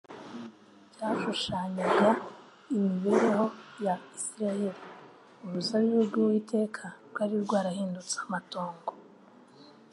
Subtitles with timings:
[0.93, 2.09] byashushanyaga
[2.75, 3.45] imibereho
[3.85, 4.79] ya Isiraheli.
[5.45, 8.91] Uruzabibu rw'Uwiteka rwari rwarahindutse amatongo